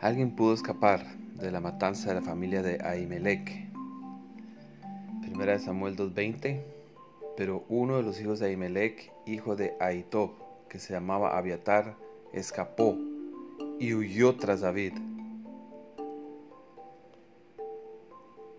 alguien 0.00 0.36
pudo 0.36 0.54
escapar 0.54 1.06
de 1.34 1.50
la 1.50 1.60
matanza 1.60 2.08
de 2.08 2.16
la 2.16 2.22
familia 2.22 2.62
de 2.62 2.82
Ahimelech. 2.82 3.68
Primera 5.22 5.52
de 5.52 5.58
Samuel 5.58 5.96
2.20. 5.96 6.62
Pero 7.36 7.64
uno 7.68 7.98
de 7.98 8.02
los 8.02 8.20
hijos 8.20 8.38
de 8.38 8.46
Ahimelech, 8.46 9.12
hijo 9.26 9.56
de 9.56 9.74
Ahitob, 9.80 10.32
que 10.68 10.78
se 10.78 10.94
llamaba 10.94 11.36
Abiatar, 11.36 11.96
escapó 12.32 12.96
y 13.78 13.92
huyó 13.94 14.36
tras 14.36 14.62
David. 14.62 14.94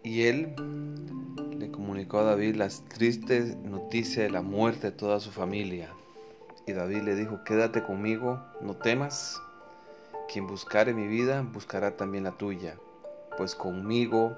Y 0.04 0.24
él 0.24 0.56
le 1.58 1.72
comunicó 1.72 2.20
a 2.20 2.24
David 2.24 2.56
las 2.56 2.84
tristes 2.88 3.58
noticias 3.58 4.26
de 4.26 4.30
la 4.30 4.42
muerte 4.42 4.92
de 4.92 4.98
toda 4.98 5.20
su 5.20 5.32
familia. 5.32 5.90
Y 6.68 6.74
David 6.74 7.02
le 7.02 7.16
dijo, 7.16 7.44
quédate 7.44 7.82
conmigo, 7.82 8.40
no 8.62 8.76
temas. 8.76 9.42
Quien 10.32 10.46
buscare 10.46 10.94
mi 10.94 11.08
vida, 11.08 11.42
buscará 11.42 11.96
también 11.96 12.26
la 12.26 12.34
tuya, 12.34 12.76
pues 13.38 13.56
conmigo 13.56 14.36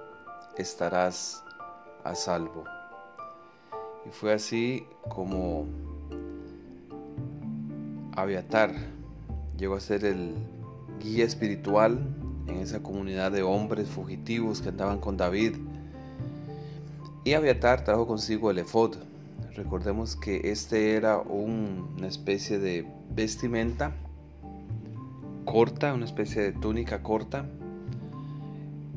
estarás 0.55 1.43
a 2.03 2.13
salvo. 2.13 2.63
Y 4.05 4.11
fue 4.11 4.33
así 4.33 4.85
como 5.09 5.65
Aviatar 8.15 8.71
llegó 9.57 9.75
a 9.75 9.79
ser 9.79 10.05
el 10.05 10.35
guía 10.99 11.25
espiritual 11.25 11.99
en 12.47 12.57
esa 12.57 12.83
comunidad 12.83 13.31
de 13.31 13.41
hombres 13.41 13.89
fugitivos 13.89 14.61
que 14.61 14.69
andaban 14.69 14.99
con 14.99 15.17
David. 15.17 15.55
Y 17.23 17.33
Aviatar 17.33 17.83
trajo 17.83 18.05
consigo 18.05 18.51
el 18.51 18.59
efod. 18.59 18.95
Recordemos 19.55 20.15
que 20.15 20.51
este 20.51 20.93
era 20.93 21.17
una 21.17 22.07
especie 22.07 22.59
de 22.59 22.87
vestimenta 23.09 23.95
corta, 25.51 25.93
una 25.95 26.05
especie 26.05 26.43
de 26.43 26.51
túnica 26.51 27.01
corta, 27.01 27.45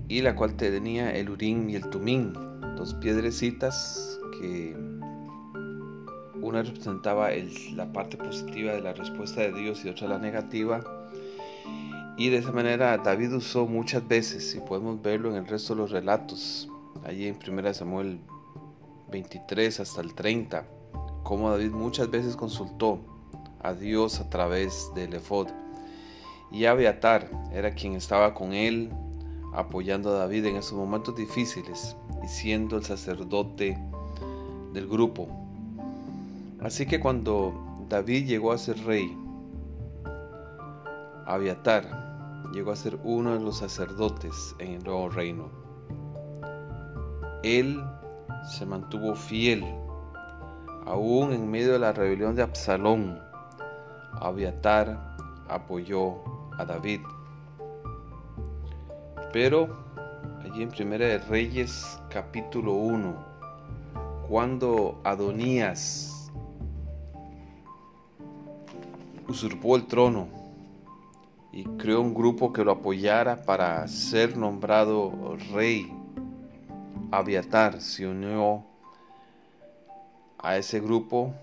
y 0.08 0.20
la 0.20 0.36
cual 0.36 0.54
tenía 0.54 1.10
el 1.16 1.30
urín 1.30 1.70
y 1.70 1.76
el 1.76 1.88
tumín, 1.88 2.34
dos 2.76 2.92
piedrecitas 2.94 4.18
que 4.38 4.76
una 6.42 6.62
representaba 6.62 7.30
la 7.74 7.90
parte 7.94 8.18
positiva 8.18 8.72
de 8.72 8.82
la 8.82 8.92
respuesta 8.92 9.40
de 9.40 9.54
Dios 9.54 9.82
y 9.84 9.88
otra 9.88 10.08
la 10.08 10.18
negativa. 10.18 10.82
Y 12.18 12.28
de 12.28 12.36
esa 12.36 12.52
manera 12.52 12.98
David 12.98 13.32
usó 13.32 13.66
muchas 13.66 14.06
veces, 14.06 14.54
y 14.54 14.60
podemos 14.60 15.00
verlo 15.00 15.30
en 15.30 15.36
el 15.36 15.46
resto 15.46 15.74
de 15.74 15.80
los 15.80 15.90
relatos, 15.90 16.68
allí 17.02 17.28
en 17.28 17.38
1 17.48 17.72
Samuel 17.72 18.20
23 19.10 19.80
hasta 19.80 20.02
el 20.02 20.14
30, 20.14 20.66
como 21.22 21.50
David 21.50 21.70
muchas 21.70 22.10
veces 22.10 22.36
consultó 22.36 22.98
a 23.62 23.72
Dios 23.72 24.20
a 24.20 24.28
través 24.28 24.90
del 24.94 25.14
efod 25.14 25.48
y 26.52 26.66
Abiatar 26.66 27.30
era 27.52 27.74
quien 27.74 27.94
estaba 27.94 28.34
con 28.34 28.52
él 28.52 28.90
apoyando 29.54 30.10
a 30.10 30.18
David 30.18 30.46
en 30.46 30.56
esos 30.56 30.74
momentos 30.74 31.16
difíciles 31.16 31.96
y 32.22 32.28
siendo 32.28 32.76
el 32.76 32.84
sacerdote 32.84 33.78
del 34.72 34.86
grupo. 34.86 35.28
Así 36.60 36.86
que 36.86 37.00
cuando 37.00 37.54
David 37.88 38.26
llegó 38.26 38.52
a 38.52 38.58
ser 38.58 38.78
rey, 38.84 39.16
Abiatar 41.26 42.50
llegó 42.52 42.72
a 42.72 42.76
ser 42.76 42.98
uno 43.02 43.32
de 43.34 43.40
los 43.40 43.58
sacerdotes 43.58 44.54
en 44.58 44.72
el 44.72 44.84
nuevo 44.84 45.08
reino. 45.08 45.48
Él 47.42 47.82
se 48.44 48.66
mantuvo 48.66 49.14
fiel, 49.14 49.64
aún 50.84 51.32
en 51.32 51.50
medio 51.50 51.72
de 51.72 51.78
la 51.78 51.92
rebelión 51.92 52.36
de 52.36 52.42
Absalón. 52.42 53.18
Abiatar 54.20 55.16
apoyó 55.48 56.41
a 56.58 56.64
David. 56.64 57.00
Pero 59.32 59.68
allí 60.44 60.62
en 60.62 60.68
Primera 60.68 61.06
de 61.06 61.18
Reyes 61.18 61.98
capítulo 62.10 62.72
1, 62.74 63.14
cuando 64.28 65.00
Adonías 65.04 66.30
usurpó 69.28 69.76
el 69.76 69.86
trono 69.86 70.28
y 71.52 71.64
creó 71.64 72.00
un 72.00 72.14
grupo 72.14 72.52
que 72.52 72.64
lo 72.64 72.72
apoyara 72.72 73.42
para 73.42 73.86
ser 73.88 74.36
nombrado 74.36 75.36
rey, 75.52 75.92
Abiatar 77.10 77.80
se 77.80 78.06
unió 78.06 78.64
a 80.38 80.56
ese 80.56 80.80
grupo 80.80 81.34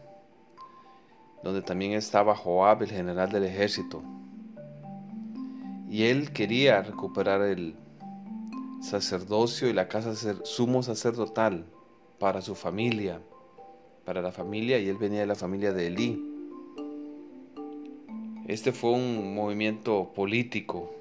donde 1.43 1.61
también 1.61 1.93
estaba 1.93 2.35
Joab, 2.35 2.83
el 2.83 2.89
general 2.89 3.31
del 3.31 3.45
ejército 3.45 4.01
y 5.89 6.03
él 6.03 6.31
quería 6.31 6.83
recuperar 6.83 7.41
el 7.41 7.75
sacerdocio 8.79 9.67
y 9.67 9.73
la 9.73 9.87
casa 9.87 10.13
sumo 10.43 10.83
sacerdotal 10.83 11.65
para 12.19 12.41
su 12.41 12.53
familia, 12.53 13.19
para 14.05 14.21
la 14.21 14.31
familia, 14.31 14.77
y 14.77 14.87
él 14.87 14.97
venía 14.97 15.21
de 15.21 15.25
la 15.25 15.35
familia 15.35 15.73
de 15.73 15.87
Elí. 15.87 16.25
Este 18.47 18.71
fue 18.71 18.91
un 18.91 19.33
movimiento 19.33 20.11
político. 20.13 20.93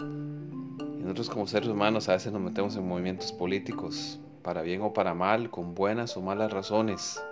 Y 0.00 1.02
nosotros 1.02 1.30
como 1.30 1.46
seres 1.46 1.68
humanos 1.68 2.08
a 2.08 2.14
veces 2.14 2.32
nos 2.32 2.42
metemos 2.42 2.76
en 2.76 2.88
movimientos 2.88 3.32
políticos, 3.32 4.18
para 4.42 4.62
bien 4.62 4.82
o 4.82 4.92
para 4.92 5.14
mal, 5.14 5.48
con 5.48 5.76
buenas 5.76 6.16
o 6.16 6.20
malas 6.20 6.52
razones. 6.52 7.22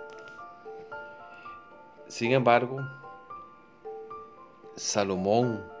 Sin 2.07 2.31
embargo, 2.31 2.77
Salomón 4.75 5.72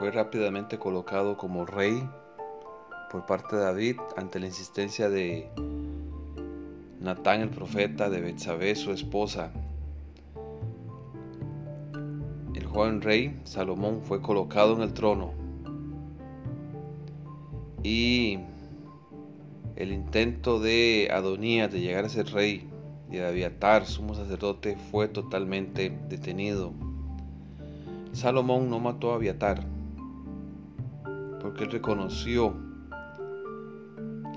fue 0.00 0.10
rápidamente 0.10 0.78
colocado 0.78 1.36
como 1.36 1.66
rey 1.66 2.08
por 3.10 3.26
parte 3.26 3.54
de 3.54 3.62
David 3.64 3.96
ante 4.16 4.40
la 4.40 4.46
insistencia 4.46 5.10
de 5.10 5.50
Natán 6.98 7.42
el 7.42 7.50
profeta, 7.50 8.08
de 8.08 8.22
Betsabé 8.22 8.74
su 8.76 8.92
esposa. 8.92 9.52
El 12.54 12.64
joven 12.64 13.02
rey 13.02 13.38
Salomón 13.44 14.00
fue 14.02 14.22
colocado 14.22 14.74
en 14.74 14.80
el 14.80 14.94
trono 14.94 15.34
y 17.82 18.38
el 19.76 19.92
intento 19.92 20.60
de 20.60 21.10
Adonías 21.12 21.70
de 21.70 21.80
llegar 21.80 22.06
a 22.06 22.08
ser 22.08 22.32
rey 22.32 22.70
y 23.10 23.16
de 23.16 23.26
Abiatar, 23.26 23.84
sumo 23.84 24.14
sacerdote, 24.14 24.78
fue 24.90 25.08
totalmente 25.08 25.94
detenido. 26.08 26.72
Salomón 28.14 28.70
no 28.70 28.80
mató 28.80 29.12
a 29.12 29.16
Abiatar, 29.16 29.62
él 31.64 31.70
reconoció 31.70 32.54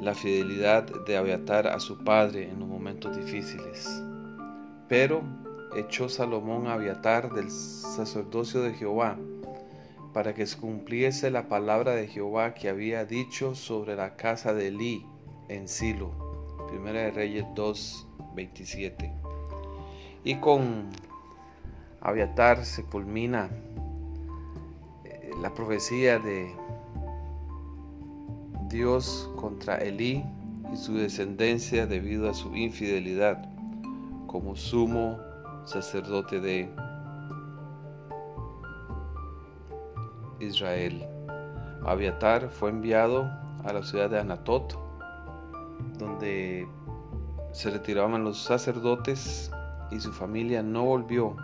la 0.02 0.14
fidelidad 0.14 0.84
de 1.06 1.16
Abiatar 1.16 1.68
a 1.68 1.80
su 1.80 2.04
padre 2.04 2.50
en 2.50 2.60
los 2.60 2.68
momentos 2.68 3.16
difíciles. 3.16 3.88
Pero 4.90 5.24
echó 5.76 6.10
Salomón 6.10 6.68
a 6.68 6.74
Abiatar 6.74 7.32
del 7.32 7.50
sacerdocio 7.50 8.62
de 8.62 8.74
Jehová 8.74 9.18
para 10.14 10.34
que 10.34 10.46
se 10.46 10.58
cumpliese 10.58 11.32
la 11.32 11.48
palabra 11.48 11.94
de 11.96 12.08
Jehová 12.08 12.54
que 12.54 12.70
había 12.70 13.06
dicho 13.06 13.56
sobre 13.56 13.96
la 13.96 14.16
casa 14.16 14.54
de 14.54 14.68
Elí 14.68 15.06
en 15.48 15.68
Silo. 15.68 16.12
Primera 16.68 17.02
de 17.02 17.12
Reyes 17.12 17.46
2, 17.56 18.08
27. 18.36 19.12
Y 20.24 20.36
con 20.36 20.90
Abiatar 22.02 22.66
se 22.66 22.84
culmina 22.84 23.50
eh, 25.06 25.32
la 25.42 25.54
profecía 25.54 26.20
de 26.20 26.63
Dios 28.74 29.30
contra 29.36 29.78
Elí 29.78 30.26
y 30.74 30.76
su 30.76 30.96
descendencia 30.96 31.86
debido 31.86 32.28
a 32.28 32.34
su 32.34 32.56
infidelidad 32.56 33.48
como 34.26 34.56
sumo 34.56 35.20
sacerdote 35.64 36.40
de 36.40 36.74
Israel. 40.40 41.06
Abiatar 41.86 42.50
fue 42.50 42.72
enviado 42.72 43.30
a 43.64 43.74
la 43.74 43.84
ciudad 43.84 44.10
de 44.10 44.20
Anatot, 44.20 44.76
donde 46.00 46.68
se 47.52 47.70
retiraban 47.70 48.24
los 48.24 48.42
sacerdotes 48.42 49.52
y 49.92 50.00
su 50.00 50.12
familia 50.12 50.64
no 50.64 50.84
volvió 50.84 51.36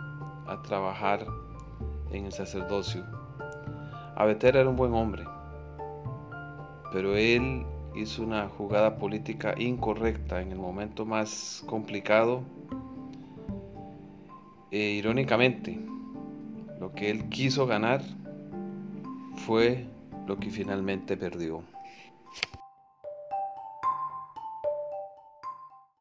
a 0.48 0.60
trabajar 0.62 1.24
en 2.10 2.24
el 2.24 2.32
sacerdocio. 2.32 3.04
Abiatar 4.16 4.56
era 4.56 4.68
un 4.68 4.74
buen 4.74 4.92
hombre, 4.94 5.24
pero 6.92 7.16
él 7.16 7.64
hizo 7.94 8.22
una 8.22 8.48
jugada 8.48 8.98
política 8.98 9.54
incorrecta 9.58 10.40
en 10.40 10.52
el 10.52 10.58
momento 10.58 11.04
más 11.04 11.62
complicado. 11.66 12.42
E 14.70 14.78
irónicamente, 14.92 15.78
lo 16.78 16.92
que 16.92 17.10
él 17.10 17.28
quiso 17.28 17.66
ganar 17.66 18.02
fue 19.46 19.86
lo 20.26 20.38
que 20.38 20.50
finalmente 20.50 21.16
perdió. 21.16 21.62